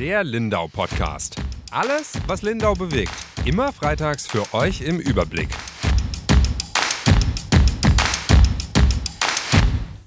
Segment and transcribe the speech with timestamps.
[0.00, 1.36] Der Lindau Podcast.
[1.70, 3.12] Alles, was Lindau bewegt.
[3.44, 5.50] Immer freitags für euch im Überblick.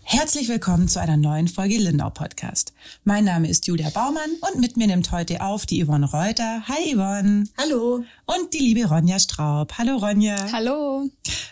[0.02, 2.73] Herzlich willkommen zu einer neuen Folge Lindau Podcast.
[3.04, 6.63] Mein Name ist Julia Baumann und mit mir nimmt heute auf die Yvonne Reuter.
[6.68, 7.45] Hi Yvonne.
[7.57, 8.04] Hallo.
[8.25, 9.73] Und die liebe Ronja Straub.
[9.77, 10.52] Hallo Ronja.
[10.52, 11.09] Hallo.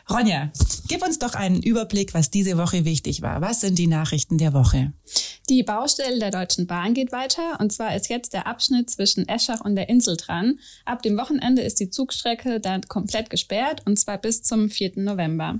[0.10, 0.52] Ronja,
[0.88, 3.42] gib uns doch einen Überblick, was diese Woche wichtig war.
[3.42, 4.94] Was sind die Nachrichten der Woche?
[5.50, 9.62] Die Baustelle der Deutschen Bahn geht weiter und zwar ist jetzt der Abschnitt zwischen Eschach
[9.62, 10.60] und der Insel dran.
[10.86, 14.94] Ab dem Wochenende ist die Zugstrecke dann komplett gesperrt und zwar bis zum 4.
[14.96, 15.60] November.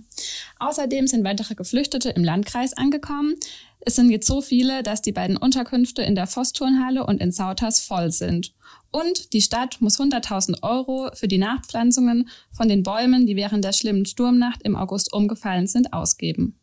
[0.60, 3.36] Außerdem sind weitere Geflüchtete im Landkreis angekommen.
[3.84, 7.80] Es sind jetzt so viele, dass die beiden Unterkünfte in der Voss-Turnhalle und in Sautas
[7.80, 8.54] voll sind.
[8.92, 13.74] Und die Stadt muss 100.000 Euro für die Nachpflanzungen von den Bäumen, die während der
[13.74, 16.60] schlimmen Sturmnacht im August umgefallen sind, ausgeben.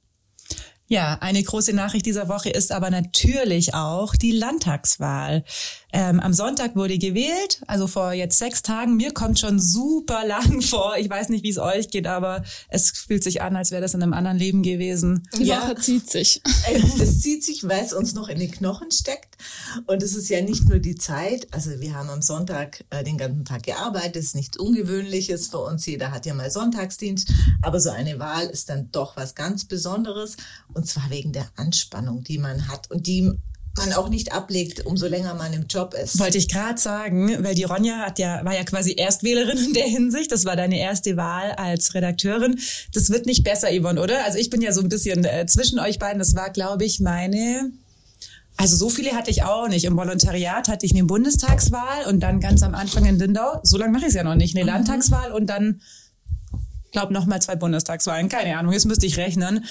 [0.90, 5.44] Ja, eine große Nachricht dieser Woche ist aber natürlich auch die Landtagswahl.
[5.90, 8.96] Ähm, am Sonntag wurde gewählt, also vor jetzt sechs Tagen.
[8.96, 10.96] Mir kommt schon super lang vor.
[10.98, 13.94] Ich weiß nicht, wie es euch geht, aber es fühlt sich an, als wäre das
[13.94, 15.26] in einem anderen Leben gewesen.
[15.38, 15.62] Die ja.
[15.62, 16.42] Woche zieht sich.
[16.70, 19.38] Es, es zieht sich, weil es uns noch in den Knochen steckt.
[19.86, 21.46] Und es ist ja nicht nur die Zeit.
[21.50, 24.16] Also wir haben am Sonntag äh, den ganzen Tag gearbeitet.
[24.16, 25.86] Das ist nichts Ungewöhnliches für uns.
[25.86, 27.32] Jeder hat ja mal Sonntagsdienst.
[27.62, 30.36] Aber so eine Wahl ist dann doch was ganz Besonderes.
[30.74, 33.32] Und zwar wegen der Anspannung, die man hat und die
[33.76, 36.18] man auch nicht ablegt, umso länger man im Job ist.
[36.18, 39.86] Wollte ich gerade sagen, weil die Ronja hat ja, war ja quasi Erstwählerin in der
[39.86, 40.32] Hinsicht.
[40.32, 42.58] Das war deine erste Wahl als Redakteurin.
[42.92, 44.24] Das wird nicht besser, Yvonne, oder?
[44.24, 46.18] Also ich bin ja so ein bisschen äh, zwischen euch beiden.
[46.18, 47.70] Das war, glaube ich, meine
[48.60, 49.84] also so viele hatte ich auch nicht.
[49.84, 53.92] Im Volontariat hatte ich eine Bundestagswahl und dann ganz am Anfang in Lindau, so lange
[53.92, 54.70] mache ich es ja noch nicht, eine mhm.
[54.70, 55.80] Landtagswahl und dann,
[56.90, 58.28] glaube noch mal zwei Bundestagswahlen.
[58.28, 59.64] Keine Ahnung, jetzt müsste ich rechnen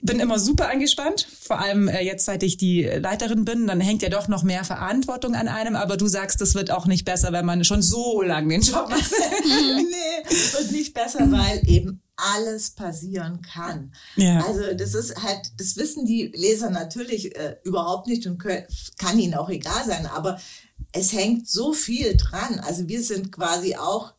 [0.00, 4.02] bin immer super angespannt, vor allem äh, jetzt, seit ich die Leiterin bin, dann hängt
[4.02, 7.32] ja doch noch mehr Verantwortung an einem, aber du sagst, das wird auch nicht besser,
[7.32, 9.10] wenn man schon so lange den Job macht.
[9.44, 13.92] nee, wird nicht besser, weil eben alles passieren kann.
[14.16, 14.44] Ja.
[14.46, 18.64] Also das ist halt, das wissen die Leser natürlich äh, überhaupt nicht und können,
[18.96, 20.40] kann ihnen auch egal sein, aber
[20.92, 22.60] es hängt so viel dran.
[22.60, 24.14] Also wir sind quasi auch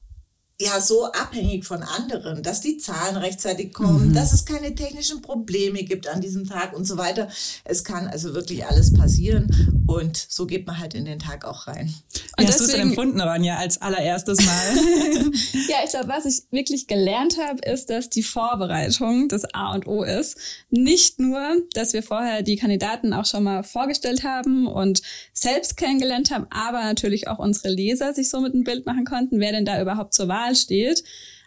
[0.60, 4.14] ja so abhängig von anderen, dass die Zahlen rechtzeitig kommen, mhm.
[4.14, 7.28] dass es keine technischen Probleme gibt an diesem Tag und so weiter.
[7.64, 11.68] Es kann also wirklich alles passieren und so geht man halt in den Tag auch
[11.68, 11.94] rein.
[12.38, 14.76] Und Wie hast du es empfunden, Ronja, als allererstes Mal?
[15.70, 19.88] ja, ich glaube, was ich wirklich gelernt habe, ist, dass die Vorbereitung das A und
[19.88, 20.38] O ist.
[20.70, 25.02] Nicht nur, dass wir vorher die Kandidaten auch schon mal vorgestellt haben und
[25.34, 29.40] selbst kennengelernt haben, aber natürlich auch unsere Leser sich so mit ein Bild machen konnten,
[29.40, 31.04] wer denn da überhaupt zur Wahl steht.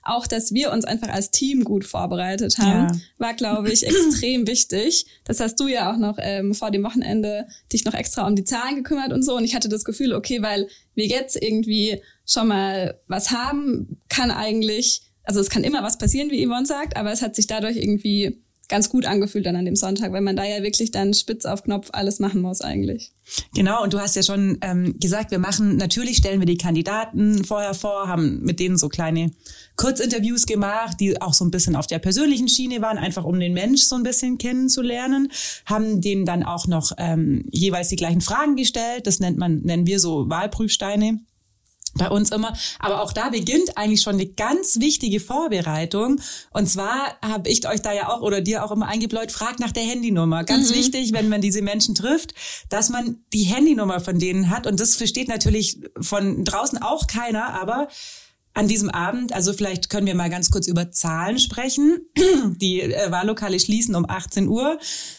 [0.06, 3.00] Auch, dass wir uns einfach als Team gut vorbereitet haben, ja.
[3.18, 5.06] war, glaube ich, extrem wichtig.
[5.24, 8.44] Das hast du ja auch noch ähm, vor dem Wochenende dich noch extra um die
[8.44, 9.36] Zahlen gekümmert und so.
[9.36, 14.30] Und ich hatte das Gefühl, okay, weil wir jetzt irgendwie schon mal was haben, kann
[14.30, 17.76] eigentlich, also es kann immer was passieren, wie Yvonne sagt, aber es hat sich dadurch
[17.76, 21.44] irgendwie ganz gut angefühlt dann an dem Sonntag, weil man da ja wirklich dann spitz
[21.44, 23.12] auf Knopf alles machen muss eigentlich.
[23.54, 27.44] Genau, und du hast ja schon ähm, gesagt, wir machen, natürlich stellen wir die Kandidaten
[27.44, 29.30] vorher vor, haben mit denen so kleine
[29.76, 33.52] Kurzinterviews gemacht, die auch so ein bisschen auf der persönlichen Schiene waren, einfach um den
[33.52, 35.30] Mensch so ein bisschen kennenzulernen,
[35.64, 39.86] haben denen dann auch noch ähm, jeweils die gleichen Fragen gestellt, das nennt man, nennen
[39.86, 41.20] wir so Wahlprüfsteine
[41.96, 42.56] bei uns immer.
[42.78, 46.20] Aber auch da beginnt eigentlich schon eine ganz wichtige Vorbereitung.
[46.50, 49.72] Und zwar habe ich euch da ja auch oder dir auch immer eingebläut, fragt nach
[49.72, 50.44] der Handynummer.
[50.44, 50.76] Ganz mhm.
[50.76, 52.34] wichtig, wenn man diese Menschen trifft,
[52.68, 54.66] dass man die Handynummer von denen hat.
[54.66, 57.88] Und das versteht natürlich von draußen auch keiner, aber
[58.56, 62.00] an diesem Abend, also vielleicht können wir mal ganz kurz über Zahlen sprechen.
[62.56, 64.78] Die äh, Wahllokale schließen um 18 Uhr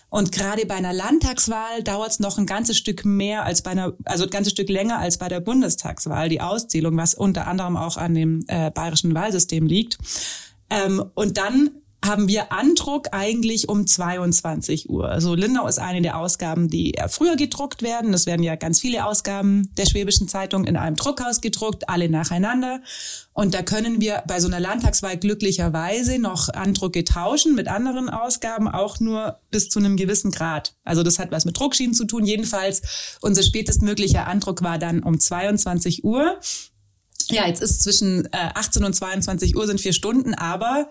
[0.10, 3.94] und gerade bei einer Landtagswahl dauert es noch ein ganzes Stück mehr als bei einer,
[4.06, 7.98] also ein ganzes Stück länger als bei der Bundestagswahl, die Auszählung, was unter anderem auch
[7.98, 9.98] an dem äh, bayerischen Wahlsystem liegt.
[10.70, 11.72] Ähm, und dann
[12.06, 15.10] haben wir Andruck eigentlich um 22 Uhr.
[15.10, 18.12] Also Lindau ist eine der Ausgaben, die früher gedruckt werden.
[18.12, 22.82] Das werden ja ganz viele Ausgaben der Schwäbischen Zeitung in einem Druckhaus gedruckt, alle nacheinander.
[23.34, 28.68] Und da können wir bei so einer Landtagswahl glücklicherweise noch Andrucke tauschen mit anderen Ausgaben,
[28.68, 30.76] auch nur bis zu einem gewissen Grad.
[30.84, 32.26] Also das hat was mit Druckschienen zu tun.
[32.26, 36.40] Jedenfalls unser spätestmöglicher Andruck war dann um 22 Uhr.
[37.30, 40.90] Ja, jetzt ist zwischen äh, 18 und 22 Uhr sind vier Stunden, aber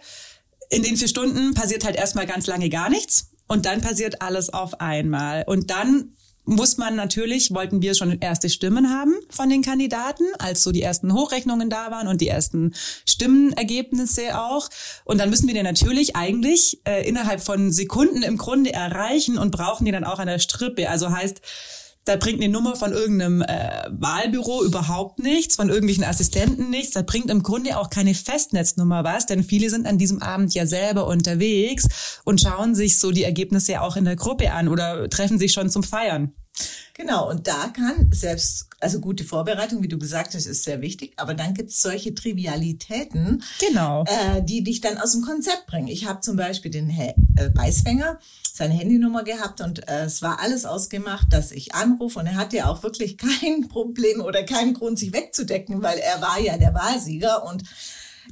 [0.70, 4.50] in den vier Stunden passiert halt erstmal ganz lange gar nichts und dann passiert alles
[4.50, 5.44] auf einmal.
[5.46, 6.12] Und dann
[6.46, 10.82] muss man natürlich, wollten wir schon erste Stimmen haben von den Kandidaten, als so die
[10.82, 12.72] ersten Hochrechnungen da waren und die ersten
[13.04, 14.68] Stimmenergebnisse auch.
[15.04, 19.50] Und dann müssen wir den natürlich eigentlich äh, innerhalb von Sekunden im Grunde erreichen und
[19.50, 20.88] brauchen die dann auch an der Strippe.
[20.88, 21.40] Also heißt,
[22.06, 26.92] Da bringt eine Nummer von irgendeinem äh, Wahlbüro überhaupt nichts, von irgendwelchen Assistenten nichts.
[26.92, 30.66] Da bringt im Grunde auch keine Festnetznummer was, denn viele sind an diesem Abend ja
[30.66, 35.10] selber unterwegs und schauen sich so die Ergebnisse ja auch in der Gruppe an oder
[35.10, 36.32] treffen sich schon zum Feiern.
[36.94, 41.14] Genau, und da kann selbst, also gute Vorbereitung, wie du gesagt hast, ist sehr wichtig,
[41.16, 44.04] aber dann gibt's solche Trivialitäten, genau.
[44.04, 45.88] äh, die dich dann aus dem Konzept bringen.
[45.88, 48.18] Ich habe zum Beispiel den He äh, Beisfänger,
[48.52, 52.68] seine Handynummer gehabt und äh, es war alles ausgemacht, dass ich anrufe und er hatte
[52.68, 57.44] auch wirklich kein Problem oder keinen Grund, sich wegzudecken, weil er war ja der Wahlsieger
[57.44, 57.62] und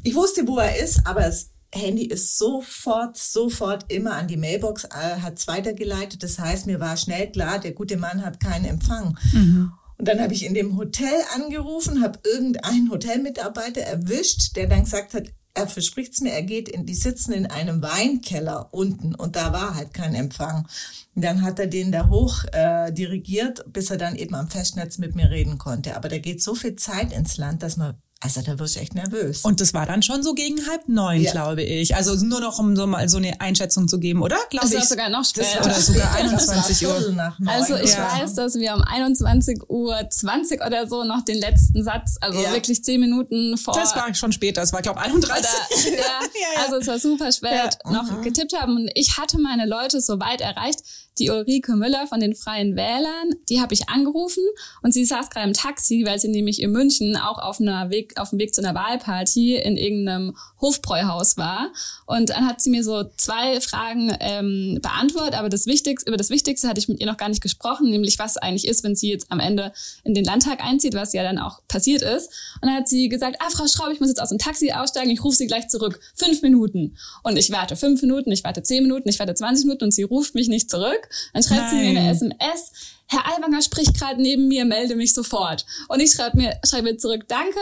[0.02, 4.85] ich wusste, wo er ist, aber es Handy ist sofort, sofort immer an die Mailbox,
[4.85, 6.23] äh, hat es weitergeleitet.
[6.23, 9.19] Das heißt, mir war schnell klar, der gute Mann hat keinen Empfang.
[9.32, 9.73] Mhm.
[9.99, 15.14] Und dann habe ich in dem Hotel angerufen, habe irgendeinen Hotelmitarbeiter erwischt, der dann gesagt
[15.14, 19.52] hat, er verspricht's mir, er geht in, die sitzen in einem Weinkeller unten und da
[19.52, 20.67] war halt kein Empfang.
[21.14, 24.99] Und dann hat er den da hoch äh, dirigiert, bis er dann eben am Festnetz
[24.99, 25.96] mit mir reden konnte.
[25.96, 28.94] Aber da geht so viel Zeit ins Land, dass man also da wirst du echt
[28.94, 29.42] nervös.
[29.44, 31.30] Und das war dann schon so gegen halb neun, ja.
[31.30, 31.94] glaube ich.
[31.94, 34.38] Also nur noch, um so mal so eine Einschätzung zu geben, oder?
[34.48, 35.62] Glaube das war sogar noch später.
[35.62, 37.12] Oder sogar 21 Uhr.
[37.12, 38.18] Nach Also ich ja.
[38.18, 42.50] weiß, dass wir um 21 Uhr 20 oder so noch den letzten Satz, also ja.
[42.54, 43.74] wirklich zehn Minuten vor.
[43.74, 45.50] Das war schon später, das war glaube ich 31.
[45.92, 48.22] Oder, ja, also es war super spät, noch mhm.
[48.22, 48.76] getippt haben.
[48.76, 50.80] Und ich hatte meine Leute so weit erreicht,
[51.18, 54.42] die Ulrike Müller von den Freien Wählern, die habe ich angerufen
[54.82, 58.13] und sie saß gerade im Taxi, weil sie nämlich in München auch auf einer Weg,
[58.19, 61.72] auf dem Weg zu einer Wahlparty in irgendeinem Hofbräuhaus war.
[62.06, 66.31] Und dann hat sie mir so zwei Fragen ähm, beantwortet, aber das Wichtigste, über das
[66.31, 69.11] Wichtigste hatte ich mit ihr noch gar nicht gesprochen, nämlich was eigentlich ist, wenn sie
[69.11, 69.72] jetzt am Ende
[70.05, 72.31] in den Landtag einzieht, was ja dann auch passiert ist.
[72.61, 75.10] Und dann hat sie gesagt, ah, Frau Schraub, ich muss jetzt aus dem Taxi aussteigen,
[75.10, 76.00] ich rufe Sie gleich zurück.
[76.14, 76.96] Fünf Minuten.
[77.22, 80.02] Und ich warte fünf Minuten, ich warte zehn Minuten, ich warte 20 Minuten und sie
[80.02, 81.08] ruft mich nicht zurück.
[81.32, 81.70] Dann schreibt Nein.
[81.70, 82.72] sie mir eine SMS.
[83.06, 85.67] Herr Alwanger spricht gerade neben mir, melde mich sofort.
[85.88, 87.60] Und ich schreibe mir, schreibe mir zurück, danke,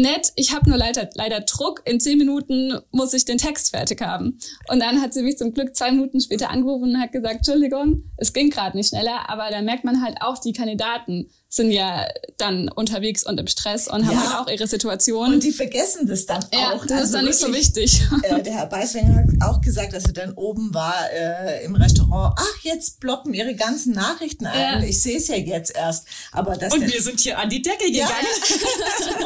[0.00, 4.00] nett, ich habe nur leider, leider Druck, in zehn Minuten muss ich den Text fertig
[4.00, 4.38] haben.
[4.68, 8.04] Und dann hat sie mich zum Glück zwei Minuten später angerufen und hat gesagt, Entschuldigung,
[8.16, 12.06] es ging gerade nicht schneller, aber da merkt man halt auch die Kandidaten, sind ja
[12.36, 14.34] dann unterwegs und im Stress und haben ja.
[14.34, 15.32] halt auch ihre Situation.
[15.32, 16.84] Und die vergessen das dann ja, auch.
[16.84, 18.02] Das also ist dann nicht so wichtig.
[18.22, 22.34] Äh, der Herr Beiswenger hat auch gesagt, dass er dann oben war äh, im Restaurant.
[22.38, 24.82] Ach, jetzt ploppen ihre ganzen Nachrichten ein.
[24.82, 24.88] Ja.
[24.88, 26.06] Ich sehe es ja jetzt erst.
[26.32, 28.12] Aber das und wir sind hier an die Decke gegangen.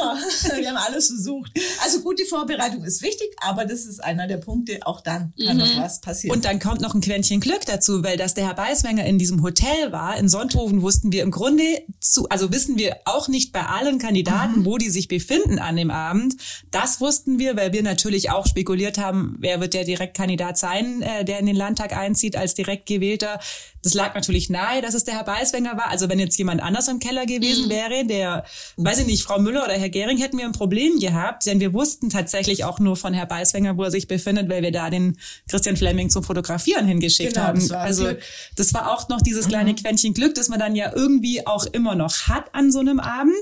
[0.43, 1.51] Ja, wir haben alles versucht.
[1.83, 4.79] Also gute Vorbereitung ist wichtig, aber das ist einer der Punkte.
[4.85, 5.63] Auch dann kann mhm.
[5.63, 6.35] noch was passieren.
[6.35, 9.43] Und dann kommt noch ein Quäntchen Glück dazu, weil dass der Herr Beiswenger in diesem
[9.43, 11.63] Hotel war, in Sonthofen, wussten wir im Grunde
[12.13, 14.65] zu, also wissen wir auch nicht bei allen Kandidaten, mhm.
[14.65, 16.35] wo die sich befinden an dem Abend.
[16.71, 21.25] Das wussten wir, weil wir natürlich auch spekuliert haben, wer wird der Direktkandidat sein, äh,
[21.25, 23.39] der in den Landtag einzieht als direkt gewählter.
[23.81, 25.89] Das lag natürlich nahe, dass es der Herr Beiswenger war.
[25.89, 27.69] Also wenn jetzt jemand anders im Keller gewesen mhm.
[27.69, 28.45] wäre, der,
[28.77, 31.73] weiß ich nicht, Frau Müller oder Herr Gehring hätten wir ein Problem gehabt, denn wir
[31.73, 35.17] wussten tatsächlich auch nur von Herr Beiswenger, wo er sich befindet, weil wir da den
[35.49, 37.59] Christian Fleming zum Fotografieren hingeschickt genau, haben.
[37.59, 38.21] Das also Glück.
[38.55, 39.77] das war auch noch dieses kleine mhm.
[39.77, 43.33] Quäntchen Glück, das man dann ja irgendwie auch immer noch hat an so einem Abend.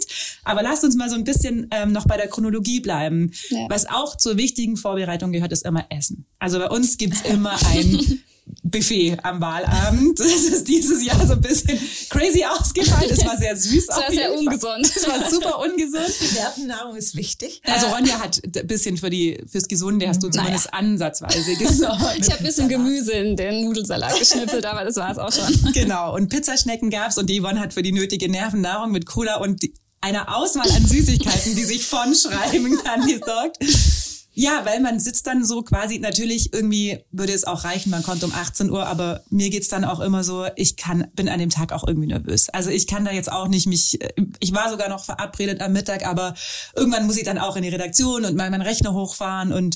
[0.43, 3.31] Aber lasst uns mal so ein bisschen ähm, noch bei der Chronologie bleiben.
[3.49, 3.67] Ja.
[3.69, 6.25] Was auch zur wichtigen Vorbereitung gehört, ist immer Essen.
[6.39, 8.21] Also bei uns gibt's immer ein
[8.63, 10.19] Buffet am Wahlabend.
[10.21, 11.79] Das ist dieses Jahr so ein bisschen
[12.09, 13.09] crazy ausgefallen.
[13.11, 13.87] Es war sehr süß.
[13.89, 14.91] Es war sehr ungesund.
[14.95, 16.13] Es war super ungesund.
[16.21, 17.61] Die Nervennahrung ist wichtig.
[17.65, 20.77] Also Ronja hat ein bisschen für die, fürs Gesunde hast du zumindest naja.
[20.77, 22.17] ansatzweise gesorgt.
[22.19, 25.73] Ich habe ein bisschen Gemüse in den Nudelsalat geschnippelt, aber das war es auch schon.
[25.73, 26.15] Genau.
[26.15, 29.63] Und Pizzaschnecken gab's und die Yvonne hat für die nötige Nervennahrung mit Cola und
[30.01, 33.57] einer Auswahl an Süßigkeiten, die sich von schreiben kann, gesorgt.
[34.33, 38.23] Ja, weil man sitzt dann so quasi, natürlich irgendwie würde es auch reichen, man kommt
[38.23, 41.49] um 18 Uhr, aber mir geht's dann auch immer so, ich kann, bin an dem
[41.49, 42.47] Tag auch irgendwie nervös.
[42.47, 43.99] Also ich kann da jetzt auch nicht mich,
[44.39, 46.33] ich war sogar noch verabredet am Mittag, aber
[46.75, 49.75] irgendwann muss ich dann auch in die Redaktion und mal meinen Rechner hochfahren und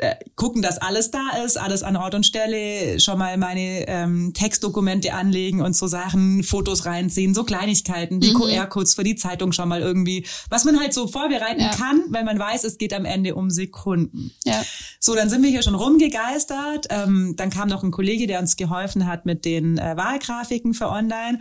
[0.00, 4.32] äh, gucken, dass alles da ist, alles an Ort und Stelle, schon mal meine ähm,
[4.34, 8.40] Textdokumente anlegen und so Sachen, Fotos reinziehen, so Kleinigkeiten, die mhm.
[8.40, 11.70] QR-Codes für die Zeitung schon mal irgendwie, was man halt so vorbereiten ja.
[11.70, 14.32] kann, weil man weiß, es geht am Ende um Sekunden.
[14.44, 14.62] Ja.
[14.98, 16.86] So, dann sind wir hier schon rumgegeistert.
[16.90, 20.88] Ähm, dann kam noch ein Kollege, der uns geholfen hat mit den äh, Wahlgrafiken für
[20.88, 21.40] online.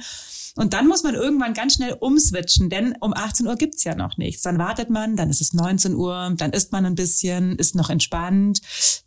[0.59, 4.17] Und dann muss man irgendwann ganz schnell umswitchen, denn um 18 Uhr gibt's ja noch
[4.17, 4.41] nichts.
[4.41, 7.89] Dann wartet man, dann ist es 19 Uhr, dann isst man ein bisschen, ist noch
[7.89, 8.59] entspannt,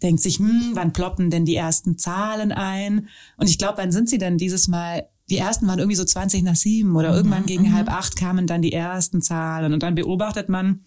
[0.02, 3.08] denkt sich, hm, wann ploppen denn die ersten Zahlen ein?
[3.36, 6.42] Und ich glaube, wann sind sie denn dieses Mal die ersten waren irgendwie so 20
[6.42, 7.74] nach sieben oder irgendwann gegen mhm.
[7.74, 10.84] halb acht kamen dann die ersten Zahlen und dann beobachtet man,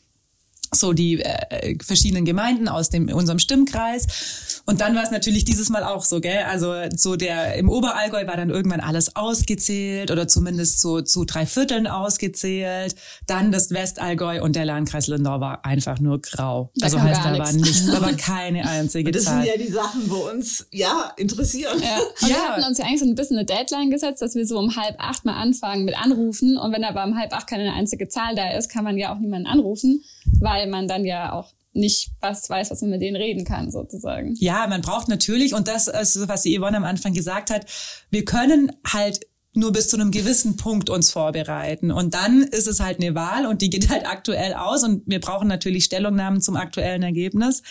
[0.75, 4.61] so die äh, verschiedenen Gemeinden aus dem unserem Stimmkreis.
[4.65, 6.43] Und dann war es natürlich dieses Mal auch so, gell?
[6.49, 11.45] Also so der im Oberallgäu war dann irgendwann alles ausgezählt oder zumindest so zu drei
[11.45, 12.95] Vierteln ausgezählt.
[13.27, 16.71] Dann das Westallgäu und der Landkreis Lindau war einfach nur grau.
[16.75, 19.45] Da also heißt, da war nichts, aber keine einzige das Zahl.
[19.45, 21.79] Das sind ja die Sachen, wo uns ja interessieren.
[21.81, 21.97] Ja.
[22.21, 22.35] Und ja.
[22.35, 24.75] wir hatten uns ja eigentlich so ein bisschen eine Deadline gesetzt, dass wir so um
[24.75, 26.57] halb acht mal anfangen mit Anrufen.
[26.57, 29.19] Und wenn aber um halb acht keine einzige Zahl da ist, kann man ja auch
[29.19, 30.03] niemanden anrufen,
[30.39, 34.35] weil man dann ja auch nicht was weiß, was man mit denen reden kann, sozusagen.
[34.39, 37.65] Ja, man braucht natürlich, und das ist, was die Yvonne am Anfang gesagt hat,
[38.09, 39.19] wir können halt
[39.55, 41.91] nur bis zu einem gewissen Punkt uns vorbereiten.
[41.91, 45.19] Und dann ist es halt eine Wahl und die geht halt aktuell aus und wir
[45.19, 47.63] brauchen natürlich Stellungnahmen zum aktuellen Ergebnis.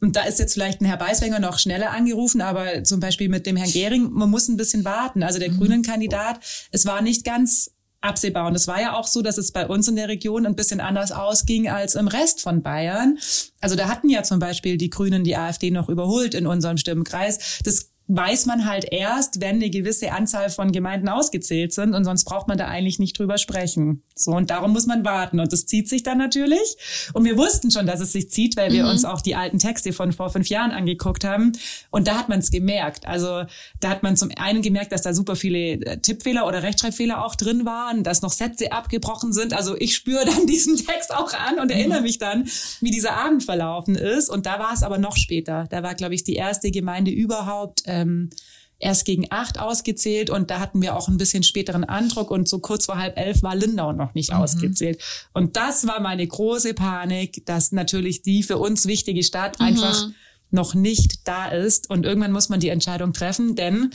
[0.00, 3.46] Und da ist jetzt vielleicht ein Herr Beiswenger noch schneller angerufen, aber zum Beispiel mit
[3.46, 5.22] dem Herrn Gehring, man muss ein bisschen warten.
[5.22, 5.58] Also der mhm.
[5.58, 6.40] grünen Kandidat,
[6.72, 8.46] es war nicht ganz absehbar.
[8.46, 10.80] Und es war ja auch so, dass es bei uns in der Region ein bisschen
[10.80, 13.18] anders ausging als im Rest von Bayern.
[13.60, 17.60] Also da hatten ja zum Beispiel die Grünen die AfD noch überholt in unserem Stimmenkreis.
[17.64, 22.24] Das weiß man halt erst, wenn eine gewisse Anzahl von Gemeinden ausgezählt sind und sonst
[22.24, 24.02] braucht man da eigentlich nicht drüber sprechen.
[24.16, 26.76] So und darum muss man warten und das zieht sich dann natürlich
[27.14, 28.90] und wir wussten schon, dass es sich zieht, weil wir mhm.
[28.90, 31.52] uns auch die alten Texte von vor fünf Jahren angeguckt haben
[31.90, 33.06] und da hat man es gemerkt.
[33.06, 33.44] Also
[33.78, 37.36] da hat man zum einen gemerkt, dass da super viele äh, Tippfehler oder Rechtschreibfehler auch
[37.36, 39.54] drin waren, dass noch Sätze abgebrochen sind.
[39.54, 42.06] Also ich spüre dann diesen Text auch an und erinnere mhm.
[42.06, 42.48] mich dann,
[42.80, 45.66] wie dieser Abend verlaufen ist und da war es aber noch später.
[45.70, 48.30] Da war glaube ich die erste Gemeinde überhaupt äh, ähm,
[48.78, 52.58] erst gegen acht ausgezählt und da hatten wir auch ein bisschen späteren Andruck und so
[52.58, 54.38] kurz vor halb elf war Lindau noch nicht mhm.
[54.38, 55.02] ausgezählt.
[55.34, 59.66] Und das war meine große Panik, dass natürlich die für uns wichtige Stadt mhm.
[59.66, 60.08] einfach
[60.50, 63.90] noch nicht da ist und irgendwann muss man die Entscheidung treffen, denn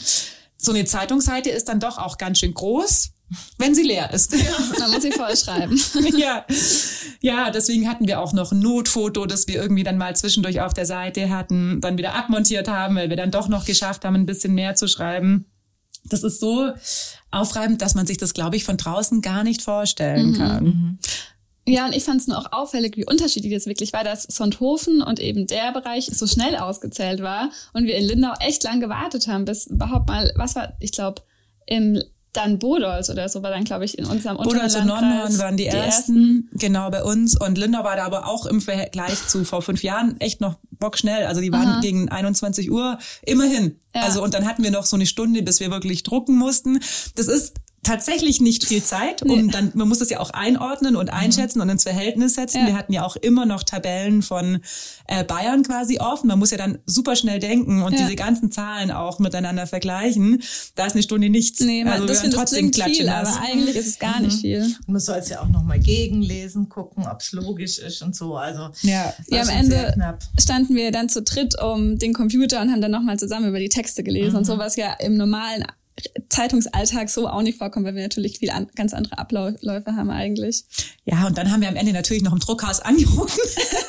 [0.57, 3.14] so eine Zeitungsseite ist dann doch auch ganz schön groß
[3.57, 4.33] wenn sie leer ist.
[4.33, 5.79] Ja, dann muss sie voll schreiben.
[6.17, 6.45] ja.
[7.21, 10.73] ja, deswegen hatten wir auch noch ein Notfoto, das wir irgendwie dann mal zwischendurch auf
[10.73, 14.25] der Seite hatten, dann wieder abmontiert haben, weil wir dann doch noch geschafft haben, ein
[14.25, 15.45] bisschen mehr zu schreiben.
[16.05, 16.71] Das ist so
[17.31, 20.37] aufreibend, dass man sich das, glaube ich, von draußen gar nicht vorstellen mhm.
[20.37, 20.99] kann.
[21.67, 25.01] Ja, und ich fand es nur auch auffällig, wie unterschiedlich es wirklich war, dass Sonthofen
[25.01, 29.27] und eben der Bereich so schnell ausgezählt war und wir in Lindau echt lang gewartet
[29.27, 31.23] haben, bis überhaupt mal, was war, ich glaube,
[31.65, 32.03] im
[32.35, 35.63] dann Bodolz oder so war dann, glaube ich, in unserem Bodolz und Nordhorn waren die,
[35.63, 37.39] die ersten, ersten, genau bei uns.
[37.39, 41.25] Und Lindau war da aber auch im Vergleich zu vor fünf Jahren echt noch bockschnell.
[41.25, 41.81] Also die waren Aha.
[41.81, 43.79] gegen 21 Uhr immerhin.
[43.93, 44.01] Ja.
[44.01, 46.79] Also und dann hatten wir noch so eine Stunde, bis wir wirklich drucken mussten.
[47.15, 47.53] Das ist
[47.85, 49.51] tatsächlich nicht viel Zeit, um nee.
[49.51, 51.17] dann, man muss das ja auch einordnen und mhm.
[51.17, 51.63] einschätzen mhm.
[51.63, 52.61] und ins Verhältnis setzen.
[52.61, 52.67] Ja.
[52.67, 54.59] Wir hatten ja auch immer noch Tabellen von
[55.07, 56.27] äh, Bayern quasi offen.
[56.27, 57.99] Man muss ja dann super schnell denken und ja.
[57.99, 60.41] diese ganzen Zahlen auch miteinander vergleichen.
[60.75, 61.59] Da ist eine Stunde nichts.
[61.61, 64.25] Nee, man, also das wir trotzdem das viel, aber eigentlich ist es gar mhm.
[64.25, 64.63] nicht viel.
[64.63, 68.35] Und man soll es ja auch nochmal gegenlesen, gucken, ob es logisch ist und so.
[68.35, 69.95] Also ja, ja am Ende
[70.39, 73.69] standen wir dann zu dritt um den Computer und haben dann nochmal zusammen über die
[73.69, 74.37] Texte gelesen mhm.
[74.37, 75.63] und sowas ja im normalen
[76.29, 80.65] Zeitungsalltag so auch nicht vorkommen, weil wir natürlich viel an, ganz andere Abläufe haben eigentlich.
[81.05, 83.39] Ja, und dann haben wir am Ende natürlich noch im Druckhaus angerufen,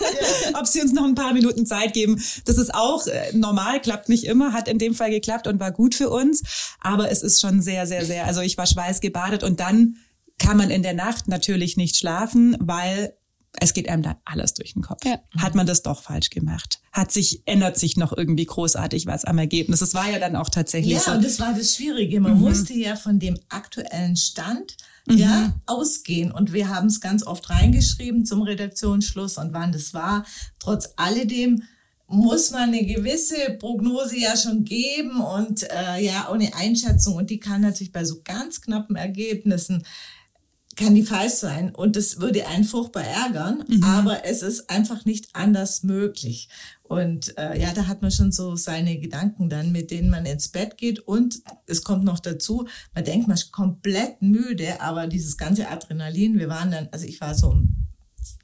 [0.55, 2.23] ob sie uns noch ein paar Minuten Zeit geben.
[2.45, 5.73] Das ist auch äh, normal, klappt nicht immer, hat in dem Fall geklappt und war
[5.73, 6.43] gut für uns.
[6.81, 9.97] Aber es ist schon sehr, sehr, sehr, also ich war schweißgebadet und dann
[10.39, 13.15] kann man in der Nacht natürlich nicht schlafen, weil
[13.61, 15.05] es geht einem dann alles durch den Kopf.
[15.05, 15.19] Ja.
[15.39, 16.81] Hat man das doch falsch gemacht?
[16.93, 19.81] Hat sich, ändert sich noch irgendwie großartig was am Ergebnis?
[19.81, 21.11] Das war ja dann auch tatsächlich ja, so.
[21.11, 22.21] Ja, und das war das Schwierige.
[22.21, 22.41] Man mhm.
[22.41, 24.77] musste ja von dem aktuellen Stand
[25.07, 25.19] mhm.
[25.19, 26.33] ja, ausgehen.
[26.33, 30.27] Und wir haben es ganz oft reingeschrieben zum Redaktionsschluss und wann das war.
[30.59, 31.63] Trotz alledem
[32.09, 37.17] muss man eine gewisse Prognose ja schon geben und äh, ja, ohne Einschätzung.
[37.17, 39.85] Und die kann natürlich bei so ganz knappen Ergebnissen
[40.77, 43.83] kann die falsch sein und das würde einen furchtbar ärgern, mhm.
[43.83, 46.49] aber es ist einfach nicht anders möglich.
[46.83, 50.49] Und äh, ja, da hat man schon so seine Gedanken dann, mit denen man ins
[50.49, 51.01] Bett geht.
[51.01, 56.39] Und es kommt noch dazu, man denkt, man ist komplett müde, aber dieses ganze Adrenalin,
[56.39, 57.87] wir waren dann, also ich war so um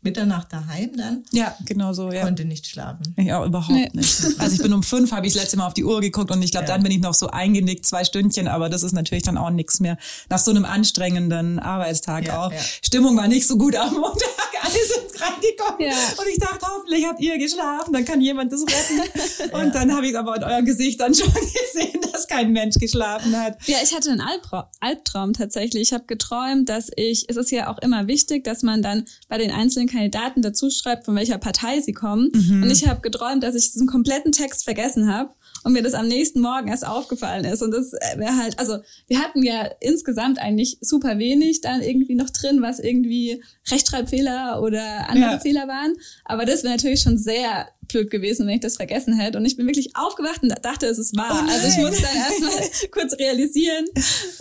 [0.02, 1.24] Mitternacht daheim dann.
[1.30, 2.24] Ja, genau so, ja.
[2.24, 3.14] Konnte nicht schlafen.
[3.32, 3.88] Auch überhaupt nee.
[3.92, 4.20] nicht.
[4.38, 6.42] Also ich bin um fünf, habe ich das letzte Mal auf die Uhr geguckt und
[6.42, 6.74] ich glaube, ja.
[6.74, 9.78] dann bin ich noch so eingenickt, zwei Stündchen, aber das ist natürlich dann auch nichts
[9.78, 9.96] mehr.
[10.28, 12.52] Nach so einem anstrengenden Arbeitstag ja, auch.
[12.52, 12.58] Ja.
[12.84, 14.28] Stimmung war nicht so gut am Montag,
[14.62, 16.20] alle sind reingekommen ja.
[16.20, 19.52] und ich dachte, hoffentlich habt ihr geschlafen, dann kann jemand das retten.
[19.52, 23.36] Und dann habe ich aber in eurem Gesicht dann schon gesehen, dass kein Mensch geschlafen
[23.38, 23.56] hat.
[23.66, 25.82] Ja, ich hatte einen Albtraum, Albtraum tatsächlich.
[25.82, 29.38] Ich habe geträumt, dass ich, es ist ja auch immer wichtig, dass man dann bei
[29.38, 32.30] den einzelnen Kandidaten dazu schreibt, von welcher Partei sie kommen.
[32.34, 32.62] Mhm.
[32.62, 35.30] Und ich habe geträumt, dass ich diesen kompletten Text vergessen habe
[35.64, 37.62] und mir das am nächsten Morgen erst aufgefallen ist.
[37.62, 42.30] Und das wäre halt, also wir hatten ja insgesamt eigentlich super wenig dann irgendwie noch
[42.30, 45.38] drin, was irgendwie Rechtschreibfehler oder andere ja.
[45.38, 45.94] Fehler waren.
[46.24, 49.38] Aber das wäre natürlich schon sehr blöd gewesen, wenn ich das vergessen hätte.
[49.38, 51.44] Und ich bin wirklich aufgewacht und dachte, es ist wahr.
[51.44, 53.86] Oh also ich musste dann erstmal kurz realisieren,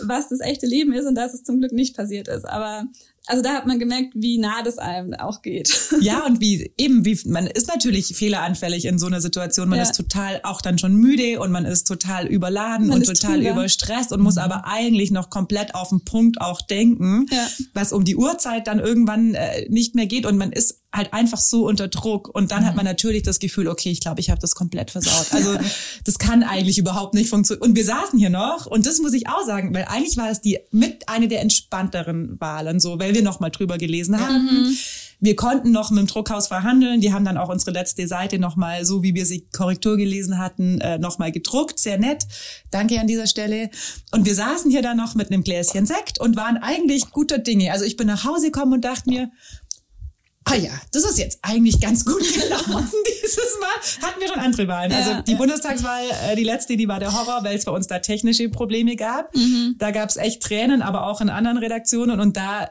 [0.00, 2.44] was das echte Leben ist und dass es zum Glück nicht passiert ist.
[2.44, 2.86] Aber
[3.26, 5.70] also da hat man gemerkt, wie nah das einem auch geht.
[6.00, 9.68] Ja, und wie eben, wie man ist natürlich fehleranfällig in so einer Situation.
[9.68, 9.84] Man ja.
[9.84, 13.52] ist total auch dann schon müde und man ist total überladen man und total drüber.
[13.52, 17.46] überstresst und muss aber eigentlich noch komplett auf den Punkt auch denken, ja.
[17.72, 21.38] was um die Uhrzeit dann irgendwann äh, nicht mehr geht und man ist halt einfach
[21.38, 22.66] so unter Druck und dann mhm.
[22.66, 25.32] hat man natürlich das Gefühl, okay, ich glaube, ich habe das komplett versaut.
[25.32, 25.56] Also
[26.04, 27.70] das kann eigentlich überhaupt nicht funktionieren.
[27.70, 30.40] Und wir saßen hier noch und das muss ich auch sagen, weil eigentlich war es
[30.40, 34.44] die mit eine der entspannteren Wahlen, so, weil wir noch mal drüber gelesen haben.
[34.44, 34.76] Mhm.
[35.24, 37.00] Wir konnten noch mit dem Druckhaus verhandeln.
[37.00, 40.36] Die haben dann auch unsere letzte Seite noch mal, so wie wir sie Korrektur gelesen
[40.36, 41.78] hatten, äh, noch mal gedruckt.
[41.78, 42.26] Sehr nett.
[42.72, 43.70] Danke an dieser Stelle.
[44.10, 47.70] Und wir saßen hier dann noch mit einem Gläschen Sekt und waren eigentlich guter Dinge.
[47.70, 49.30] Also ich bin nach Hause gekommen und dachte mir,
[50.44, 54.06] ah ja, das ist jetzt eigentlich ganz gut gelaufen dieses Mal.
[54.08, 54.90] Hatten wir schon andere Wahlen.
[54.90, 55.38] Ja, also die ja.
[55.38, 58.96] Bundestagswahl, äh, die letzte, die war der Horror, weil es bei uns da technische Probleme
[58.96, 59.34] gab.
[59.34, 59.76] Mhm.
[59.78, 62.20] Da gab es echt Tränen, aber auch in anderen Redaktionen.
[62.20, 62.70] Und da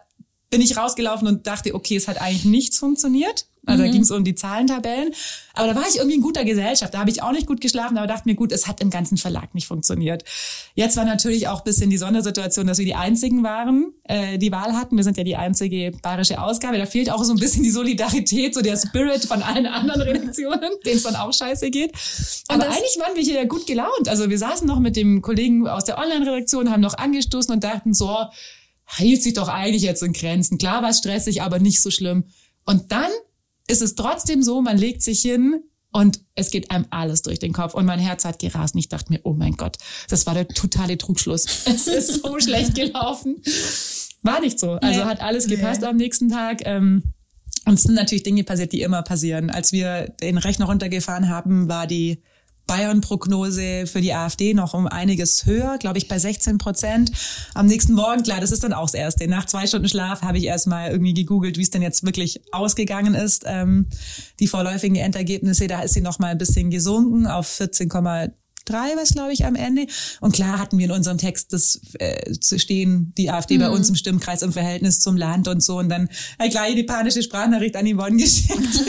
[0.49, 3.47] bin ich rausgelaufen und dachte, okay, es hat eigentlich nichts funktioniert.
[3.65, 3.85] Also mhm.
[3.85, 5.13] da ging es um die Zahlentabellen.
[5.53, 6.93] Aber da war ich irgendwie in guter Gesellschaft.
[6.93, 9.17] Da habe ich auch nicht gut geschlafen, aber dachte mir, gut, es hat im ganzen
[9.17, 10.23] Verlag nicht funktioniert.
[10.73, 14.73] Jetzt war natürlich auch bisschen die Sondersituation, dass wir die einzigen waren, äh, die Wahl
[14.73, 14.97] hatten.
[14.97, 16.77] Wir sind ja die einzige bayerische Ausgabe.
[16.77, 20.71] Da fehlt auch so ein bisschen die Solidarität, so der Spirit von allen anderen Redaktionen,
[20.85, 21.91] denen es dann auch scheiße geht.
[22.47, 24.07] Aber eigentlich waren wir hier gut gelaunt.
[24.07, 27.93] Also wir saßen noch mit dem Kollegen aus der Online-Redaktion, haben noch angestoßen und dachten
[27.93, 28.25] so,
[28.97, 30.57] hielt sich doch eigentlich jetzt in Grenzen.
[30.57, 32.25] Klar war stressig, aber nicht so schlimm.
[32.65, 33.09] Und dann
[33.71, 37.53] ist es trotzdem so, man legt sich hin und es geht einem alles durch den
[37.53, 39.77] Kopf und mein Herz hat gerast und ich dachte mir, oh mein Gott,
[40.09, 41.45] das war der totale Trugschluss.
[41.65, 43.41] Es ist so schlecht gelaufen.
[44.23, 44.71] War nicht so.
[44.73, 45.05] Also nee.
[45.05, 45.87] hat alles gepasst nee.
[45.87, 46.61] am nächsten Tag.
[46.65, 47.03] Ähm,
[47.65, 49.49] und es sind natürlich Dinge passiert, die immer passieren.
[49.49, 52.23] Als wir den Rechner runtergefahren haben, war die
[52.71, 57.11] Bayern-Prognose für die AfD noch um einiges höher, glaube ich bei 16 Prozent.
[57.53, 59.27] Am nächsten Morgen, klar, das ist dann auch das Erste.
[59.27, 63.13] Nach zwei Stunden Schlaf habe ich erstmal irgendwie gegoogelt, wie es denn jetzt wirklich ausgegangen
[63.13, 63.43] ist.
[63.45, 63.87] Ähm,
[64.39, 67.89] die vorläufigen Endergebnisse, da ist sie noch mal ein bisschen gesunken auf 14,
[68.65, 69.87] drei was glaube ich am Ende.
[70.19, 73.61] Und klar hatten wir in unserem Text das äh, zu stehen, die AfD mhm.
[73.61, 75.77] bei uns im Stimmkreis im Verhältnis zum Land und so.
[75.77, 78.85] Und dann halt gleich die panische Sprachnachricht an Yvonne geschickt,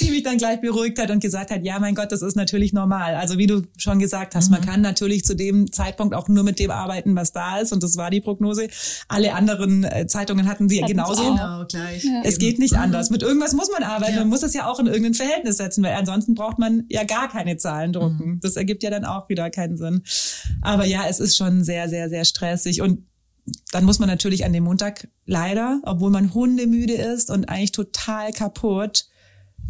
[0.00, 2.72] die mich dann gleich beruhigt hat und gesagt hat, ja mein Gott, das ist natürlich
[2.72, 3.14] normal.
[3.14, 4.56] Also wie du schon gesagt hast, mhm.
[4.56, 7.72] man kann natürlich zu dem Zeitpunkt auch nur mit dem arbeiten, was da ist.
[7.72, 8.68] Und das war die Prognose.
[9.08, 11.22] Alle anderen äh, Zeitungen hatten sie hatten genauso.
[11.22, 12.04] Genau, gleich.
[12.04, 12.22] Ja.
[12.24, 12.80] Es geht nicht mhm.
[12.80, 13.10] anders.
[13.10, 14.14] Mit irgendwas muss man arbeiten.
[14.14, 14.20] Ja.
[14.20, 17.28] Man muss es ja auch in irgendein Verhältnis setzen, weil ansonsten braucht man ja gar
[17.28, 18.32] keine Zahlen drucken.
[18.32, 18.40] Mhm.
[18.40, 20.02] Das ergibt ja dann auch wieder keinen Sinn.
[20.60, 23.06] Aber ja, es ist schon sehr, sehr, sehr stressig und
[23.70, 28.32] dann muss man natürlich an dem Montag leider, obwohl man hundemüde ist und eigentlich total
[28.32, 29.06] kaputt,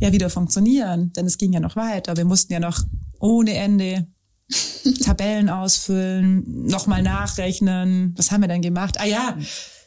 [0.00, 1.12] ja wieder funktionieren.
[1.12, 2.16] Denn es ging ja noch weiter.
[2.16, 2.82] Wir mussten ja noch
[3.18, 4.06] ohne Ende
[5.04, 8.14] Tabellen ausfüllen, nochmal nachrechnen.
[8.16, 8.96] Was haben wir denn gemacht?
[8.98, 9.36] Ah ja,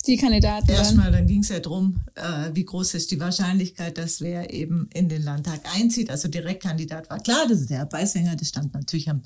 [0.08, 0.70] die Kandidaten.
[0.70, 4.90] Erstmal, dann ging es ja drum, äh, wie groß ist die Wahrscheinlichkeit, dass wer eben
[4.94, 6.10] in den Landtag einzieht.
[6.10, 9.22] Also Direktkandidat war klar, das ist der Herr Beisänger, das stand natürlich am,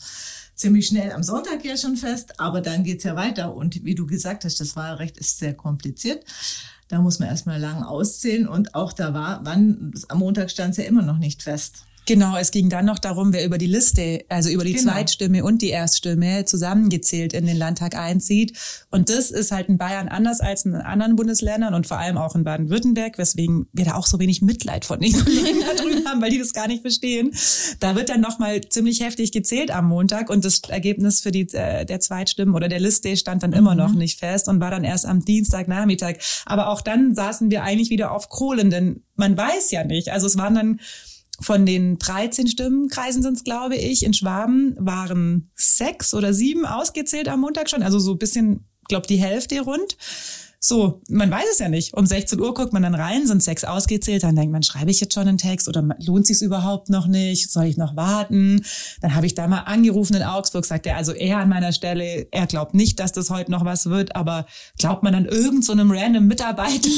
[0.55, 3.55] ziemlich schnell am Sonntag ja schon fest, aber dann geht's ja weiter.
[3.55, 6.25] Und wie du gesagt hast, das Wahlrecht ist sehr kompliziert.
[6.87, 10.77] Da muss man erstmal lang auszählen und auch da war, wann, am Montag stand es
[10.77, 11.85] ja immer noch nicht fest.
[12.05, 14.91] Genau, es ging dann noch darum, wer über die Liste, also über die genau.
[14.91, 18.57] Zweitstimme und die Erststimme zusammengezählt in den Landtag einzieht.
[18.89, 22.35] Und das ist halt in Bayern anders als in anderen Bundesländern und vor allem auch
[22.35, 26.21] in Baden-Württemberg, weswegen wir da auch so wenig Mitleid von den Kollegen da drüben haben,
[26.21, 27.31] weil die das gar nicht verstehen.
[27.79, 31.85] Da wird dann nochmal ziemlich heftig gezählt am Montag und das Ergebnis für die äh,
[31.85, 33.57] der Zweitstimmen oder der Liste stand dann mhm.
[33.57, 36.15] immer noch nicht fest und war dann erst am Dienstagnachmittag.
[36.45, 40.09] Aber auch dann saßen wir eigentlich wieder auf Kohlen, denn man weiß ja nicht.
[40.09, 40.79] Also es waren dann
[41.39, 47.27] von den 13 Stimmenkreisen sind es, glaube ich, in Schwaben waren sechs oder sieben ausgezählt
[47.27, 49.97] am Montag schon, also so bisschen, glaube die Hälfte rund.
[50.65, 51.93] So, man weiß es ja nicht.
[51.93, 55.01] Um 16 Uhr guckt man dann rein, sind sechs ausgezählt, dann denkt man, schreibe ich
[55.01, 57.51] jetzt schon einen Text oder lohnt sich überhaupt noch nicht?
[57.51, 58.63] Soll ich noch warten?
[59.01, 62.27] Dann habe ich da mal angerufen in Augsburg, sagt er, also er an meiner Stelle,
[62.31, 64.45] er glaubt nicht, dass das heute noch was wird, aber
[64.79, 66.89] glaubt man dann irgend so einem random Mitarbeiter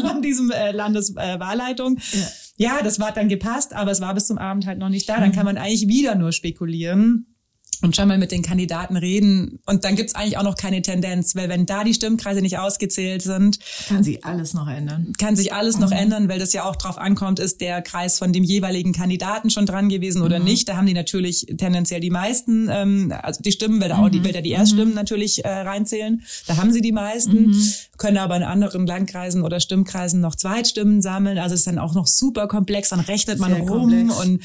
[0.08, 1.98] von diesem äh, Landeswahlleitung?
[1.98, 4.88] Äh, ja ja, das war dann gepasst, aber es war bis zum Abend halt noch
[4.88, 5.18] nicht da.
[5.18, 7.33] Dann kann man eigentlich wieder nur spekulieren.
[7.82, 9.58] Und schon mal mit den Kandidaten reden.
[9.66, 13.22] Und dann gibt's eigentlich auch noch keine Tendenz, weil wenn da die Stimmkreise nicht ausgezählt
[13.22, 13.58] sind,
[13.88, 15.12] kann sich alles noch ändern.
[15.18, 15.82] Kann sich alles mhm.
[15.82, 19.50] noch ändern, weil das ja auch drauf ankommt, ist der Kreis von dem jeweiligen Kandidaten
[19.50, 20.44] schon dran gewesen oder mhm.
[20.44, 20.68] nicht.
[20.68, 24.20] Da haben die natürlich tendenziell die meisten, ähm, also die Stimmen, weil da auch die,
[24.20, 24.24] mhm.
[24.24, 24.94] weil da die Erststimmen mhm.
[24.94, 26.22] natürlich äh, reinzählen.
[26.46, 27.72] Da haben sie die meisten, mhm.
[27.98, 31.38] können aber in anderen Landkreisen oder Stimmkreisen noch Zweitstimmen sammeln.
[31.38, 34.20] Also es ist dann auch noch super komplex, dann rechnet man Sehr rum komplex.
[34.20, 34.42] und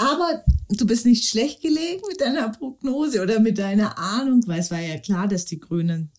[0.00, 4.70] aber du bist nicht schlecht gelegen mit deiner Prognose oder mit deiner Ahnung, weil es
[4.70, 6.10] war ja klar, dass die Grünen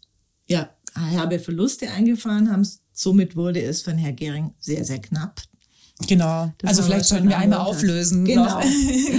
[0.48, 2.68] ja herbe Verluste eingefahren haben.
[2.92, 5.42] Somit wurde es von Herr Gering sehr, sehr knapp.
[6.08, 6.52] Genau.
[6.58, 8.26] Das also vielleicht sollten wir einmal auflösen.
[8.26, 8.60] Genau.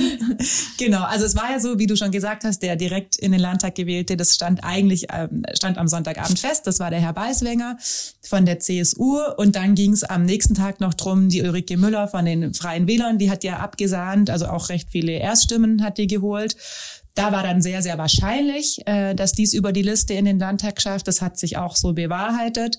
[0.78, 1.02] genau.
[1.04, 3.74] Also es war ja so, wie du schon gesagt hast, der direkt in den Landtag
[3.74, 6.66] gewählte, das stand eigentlich ähm, stand am Sonntagabend fest.
[6.66, 7.78] Das war der Herr Beiswenger
[8.22, 9.18] von der CSU.
[9.36, 12.86] Und dann ging es am nächsten Tag noch drum, die Ulrike Müller von den Freien
[12.86, 16.56] Wählern, die hat ja abgesahnt, also auch recht viele Erststimmen hat die geholt.
[17.14, 20.80] Da war dann sehr, sehr wahrscheinlich, äh, dass dies über die Liste in den Landtag
[20.80, 21.08] schafft.
[21.08, 22.78] Das hat sich auch so bewahrheitet.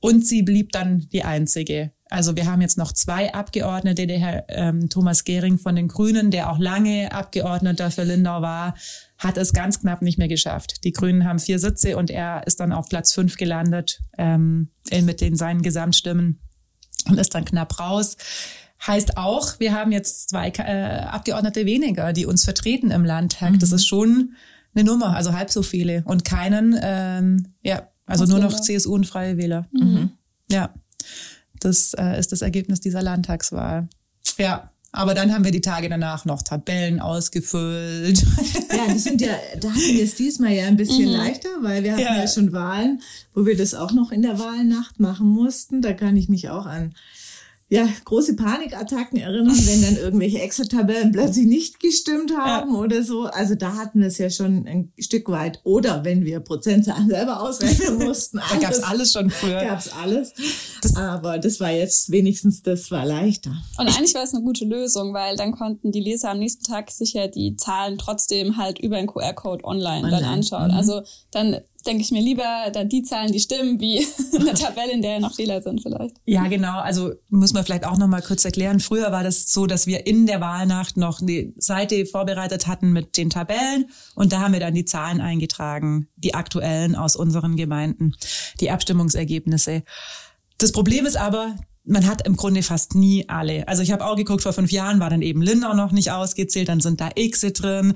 [0.00, 1.92] Und sie blieb dann die einzige.
[2.10, 6.30] Also wir haben jetzt noch zwei Abgeordnete, der Herr ähm, Thomas Gehring von den Grünen,
[6.30, 8.74] der auch lange Abgeordneter für Lindau war,
[9.18, 10.84] hat es ganz knapp nicht mehr geschafft.
[10.84, 14.70] Die Grünen haben vier Sitze und er ist dann auf Platz fünf gelandet ähm,
[15.02, 16.40] mit den seinen Gesamtstimmen
[17.08, 18.16] und ist dann knapp raus.
[18.86, 23.52] Heißt auch, wir haben jetzt zwei äh, Abgeordnete weniger, die uns vertreten im Landtag.
[23.52, 23.58] Mhm.
[23.60, 24.34] Das ist schon
[24.74, 29.06] eine Nummer, also halb so viele und keinen, ähm, ja, also nur noch CSU und
[29.06, 29.66] Freie Wähler.
[29.72, 30.10] Mhm.
[30.50, 30.74] Ja,
[31.64, 33.88] das äh, ist das Ergebnis dieser Landtagswahl.
[34.38, 38.24] Ja, aber dann haben wir die Tage danach noch Tabellen ausgefüllt.
[38.70, 41.16] Ja, das sind ja, da hatten wir es diesmal ja ein bisschen mhm.
[41.16, 42.16] leichter, weil wir hatten ja.
[42.16, 43.02] ja schon Wahlen,
[43.34, 45.82] wo wir das auch noch in der Wahlnacht machen mussten.
[45.82, 46.94] Da kann ich mich auch an
[47.74, 52.78] ja, große Panikattacken erinnern, wenn dann irgendwelche Excel-Tabellen plötzlich nicht gestimmt haben ja.
[52.78, 53.24] oder so.
[53.24, 55.60] Also da hatten wir es ja schon ein Stück weit.
[55.64, 58.40] Oder wenn wir Prozentzahlen selber ausrechnen mussten.
[58.50, 59.64] da gab es alles schon früher.
[59.64, 60.32] Gab es alles.
[60.82, 63.52] Das Aber das war jetzt wenigstens, das war leichter.
[63.78, 66.90] Und eigentlich war es eine gute Lösung, weil dann konnten die Leser am nächsten Tag
[66.90, 70.70] sicher die Zahlen trotzdem halt über einen QR-Code online, online, dann anschauen.
[70.70, 70.76] Mhm.
[70.76, 74.06] Also dann denke ich mir lieber dann die Zahlen, die stimmen, wie
[74.38, 76.16] eine Tabelle, in der noch Fehler sind vielleicht.
[76.24, 76.80] Ja, genau.
[76.80, 78.80] Also muss man vielleicht auch noch mal kurz erklären.
[78.80, 83.16] Früher war das so, dass wir in der Wahlnacht noch eine Seite vorbereitet hatten mit
[83.16, 88.14] den Tabellen und da haben wir dann die Zahlen eingetragen, die aktuellen aus unseren Gemeinden,
[88.60, 89.82] die Abstimmungsergebnisse.
[90.58, 93.68] Das Problem ist aber, man hat im Grunde fast nie alle.
[93.68, 96.68] Also ich habe auch geguckt, vor fünf Jahren war dann eben Lindau noch nicht ausgezählt,
[96.68, 97.94] dann sind da Xe drin.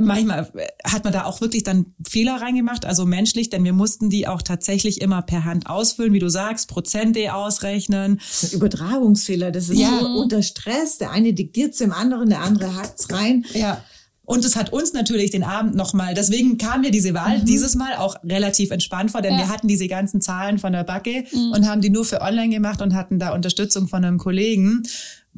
[0.00, 0.50] Manchmal
[0.84, 4.40] hat man da auch wirklich dann Fehler reingemacht, also menschlich, denn wir mussten die auch
[4.40, 8.20] tatsächlich immer per Hand ausfüllen, wie du sagst, Prozente ausrechnen.
[8.52, 9.98] Übertragungsfehler, das ist ja.
[10.00, 10.96] so unter Stress.
[10.98, 13.44] Der eine diktiert es dem anderen, der andere hackt's rein.
[13.52, 13.82] Ja.
[14.26, 17.44] Und es hat uns natürlich den Abend nochmal, deswegen kam mir diese Wahl mhm.
[17.46, 19.38] dieses Mal auch relativ entspannt vor, denn ja.
[19.38, 21.52] wir hatten diese ganzen Zahlen von der Backe mhm.
[21.52, 24.82] und haben die nur für online gemacht und hatten da Unterstützung von einem Kollegen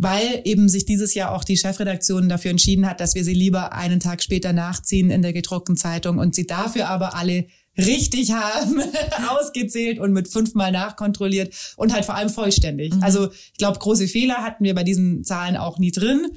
[0.00, 3.72] weil eben sich dieses Jahr auch die Chefredaktion dafür entschieden hat, dass wir sie lieber
[3.72, 7.46] einen Tag später nachziehen in der gedruckten Zeitung und sie dafür aber alle
[7.76, 8.80] richtig haben,
[9.28, 12.94] ausgezählt und mit fünfmal nachkontrolliert und halt vor allem vollständig.
[12.94, 13.02] Mhm.
[13.02, 16.28] Also ich glaube, große Fehler hatten wir bei diesen Zahlen auch nie drin.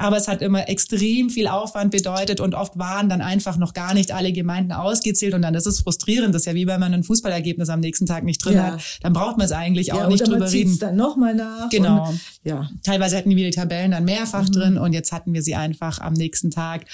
[0.00, 3.94] Aber es hat immer extrem viel Aufwand bedeutet und oft waren dann einfach noch gar
[3.94, 6.32] nicht alle Gemeinden ausgezählt und dann ist es frustrierend.
[6.32, 8.72] Das ist ja wie wenn man ein Fußballergebnis am nächsten Tag nicht drin ja.
[8.72, 8.82] hat.
[9.02, 10.78] Dann braucht man es eigentlich ja, auch nicht drüber man reden.
[10.78, 11.68] dann nochmal nach.
[11.68, 12.08] Genau.
[12.08, 12.70] Und, ja.
[12.84, 14.52] Teilweise hatten wir die Tabellen dann mehrfach mhm.
[14.52, 16.84] drin und jetzt hatten wir sie einfach am nächsten Tag.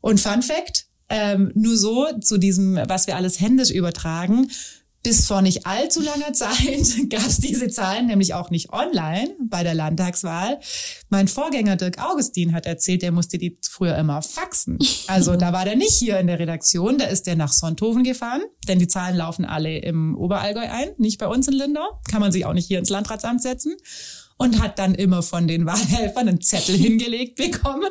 [0.00, 4.48] Und Fun Fact, ähm, nur so zu diesem, was wir alles händisch übertragen.
[5.02, 9.64] Bis vor nicht allzu langer Zeit gab es diese Zahlen nämlich auch nicht online bei
[9.64, 10.60] der Landtagswahl.
[11.08, 14.78] Mein Vorgänger Dirk Augustin hat erzählt, der musste die früher immer faxen.
[15.08, 18.42] Also da war der nicht hier in der Redaktion, da ist der nach Sonthofen gefahren,
[18.68, 22.00] denn die Zahlen laufen alle im Oberallgäu ein, nicht bei uns in Lindau.
[22.08, 23.76] Kann man sich auch nicht hier ins Landratsamt setzen
[24.42, 27.90] und hat dann immer von den Wahlhelfern einen Zettel hingelegt bekommen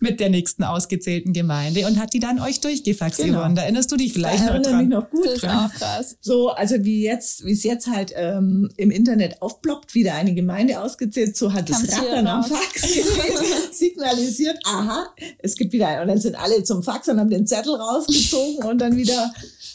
[0.00, 3.40] mit der nächsten ausgezählten Gemeinde und hat die dann euch durchgefaxt, genau.
[3.40, 3.54] Yvonne.
[3.54, 4.78] Da erinnerst du dich vielleicht da noch dran?
[4.78, 5.70] Mich noch gut das ist dran.
[5.70, 6.16] auch krass.
[6.20, 10.80] So, also wie jetzt, wie es jetzt halt ähm, im Internet aufploppt, wieder eine Gemeinde
[10.80, 12.82] ausgezählt, so hat das Rattern am Fax
[13.78, 15.06] signalisiert, aha,
[15.38, 16.02] es gibt wieder einen.
[16.02, 19.32] Und dann sind alle zum Fax und haben den Zettel rausgezogen und dann wieder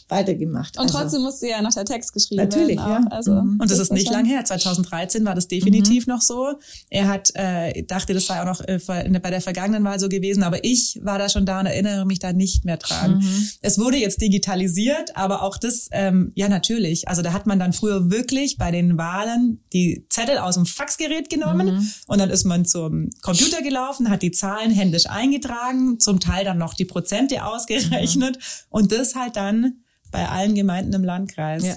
[0.10, 0.78] weitergemacht.
[0.78, 3.06] Und also, trotzdem musste ja noch der Text geschrieben natürlich, werden.
[3.06, 3.18] Natürlich, ja.
[3.18, 3.60] Also, mhm.
[3.60, 4.44] Und das ist nicht lang her.
[4.46, 6.14] 2013 war das definitiv mhm.
[6.14, 6.54] noch so.
[6.90, 10.44] Er hat, äh, dachte, das sei auch noch äh, bei der vergangenen Wahl so gewesen,
[10.44, 13.18] aber ich war da schon da und erinnere mich da nicht mehr dran.
[13.18, 13.50] Mhm.
[13.62, 17.08] Es wurde jetzt digitalisiert, aber auch das, ähm, ja natürlich.
[17.08, 21.30] Also da hat man dann früher wirklich bei den Wahlen die Zettel aus dem Faxgerät
[21.30, 21.92] genommen mhm.
[22.08, 26.58] und dann ist man zum Computer gelaufen, hat die Zahlen händisch eingetragen, zum Teil dann
[26.58, 28.42] noch die Prozente ausgerechnet mhm.
[28.70, 29.82] und das halt dann
[30.18, 31.64] bei allen Gemeinden im Landkreis.
[31.64, 31.76] Ja.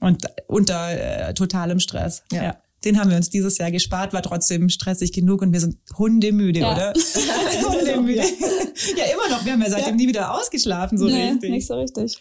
[0.00, 2.22] Und unter äh, totalem Stress.
[2.30, 2.42] Ja.
[2.42, 2.56] ja.
[2.84, 6.60] Den haben wir uns dieses Jahr gespart, war trotzdem stressig genug und wir sind hundemüde,
[6.60, 6.72] ja.
[6.72, 6.92] oder?
[7.68, 8.22] hundemüde.
[8.22, 9.44] ja, immer noch.
[9.44, 11.50] Wir haben ja seitdem nie wieder ausgeschlafen, so nee, richtig.
[11.50, 12.18] Nicht so richtig.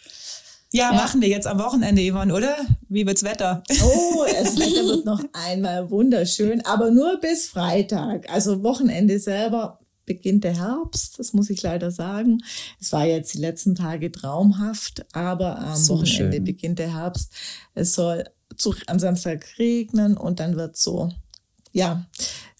[0.71, 2.55] Ja, ja, machen wir jetzt am Wochenende, Yvonne, oder?
[2.89, 3.63] Wie wird's Wetter?
[3.83, 8.29] Oh, das Wetter wird noch einmal wunderschön, aber nur bis Freitag.
[8.31, 9.78] Also Wochenende selber
[10.09, 12.43] beginnt der Herbst, das muss ich leider sagen.
[12.81, 16.43] Es war jetzt die letzten Tage traumhaft, aber am so Wochenende schön.
[16.43, 17.31] beginnt der Herbst.
[17.75, 18.25] Es soll
[18.57, 21.11] zu, am Samstag regnen und dann wird so,
[21.71, 22.07] ja,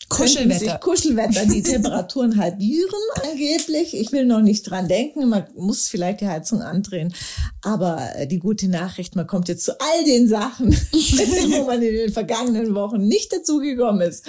[0.09, 0.77] Kuschelwetter.
[0.79, 3.95] Kuschelwetter, die Temperaturen halbieren angeblich.
[3.95, 7.13] Ich will noch nicht dran denken, man muss vielleicht die Heizung andrehen.
[7.61, 11.93] Aber äh, die gute Nachricht, man kommt jetzt zu all den Sachen, wo man in
[11.93, 14.25] den vergangenen Wochen nicht dazugekommen ist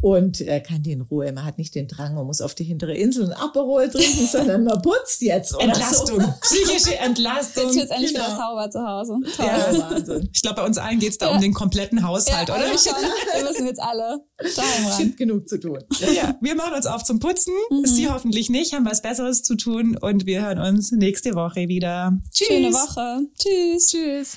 [0.00, 1.32] und er kann die in Ruhe.
[1.32, 4.64] Man hat nicht den Drang, man muss auf die hintere Insel ein Aperol trinken, sondern
[4.64, 5.54] man putzt jetzt.
[5.60, 6.34] Entlastung, so.
[6.40, 7.64] psychische Entlastung.
[7.66, 8.26] Jetzt wird endlich genau.
[8.26, 9.14] wieder sauber zu Hause.
[9.36, 9.46] Toll.
[9.46, 10.28] Ja, Wahnsinn.
[10.32, 11.34] Ich glaube, bei uns allen geht's da ja.
[11.34, 12.64] um den kompletten Haushalt, ja, oder?
[12.64, 14.98] Wir müssen jetzt alle ran.
[14.98, 15.78] Gibt genug zu tun.
[16.14, 17.54] Ja, wir machen uns auf zum Putzen.
[17.70, 17.86] Mhm.
[17.86, 22.18] Sie hoffentlich nicht, haben was Besseres zu tun und wir hören uns nächste Woche wieder.
[22.32, 22.48] Tschüss.
[22.48, 23.20] Schöne Woche.
[23.38, 23.86] Tschüss.
[23.88, 24.36] Tschüss.